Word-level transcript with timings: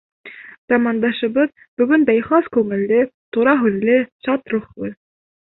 Замандашыбыҙ 0.71 1.51
бөгөн 1.81 2.07
дә 2.07 2.15
ихлас 2.21 2.49
күңелле, 2.57 2.99
тура 3.39 3.55
һүҙле, 3.61 4.01
шат 4.31 4.53
рухлы. 4.57 4.93